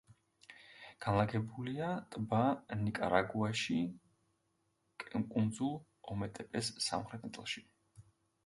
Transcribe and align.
განლაგებულია 1.05 1.89
ტბა 2.15 2.39
ნიკარაგუაში, 2.79 3.77
კუნძულ 5.35 5.77
ომეტეპეს 6.15 6.73
სამხრეთ 6.89 7.29
ნაწილში. 7.31 7.65